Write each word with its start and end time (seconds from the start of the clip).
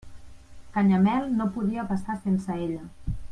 Canyamel 0.77 1.27
no 1.41 1.47
podia 1.59 1.85
passar 1.93 2.17
sense 2.25 2.59
ella. 2.65 3.17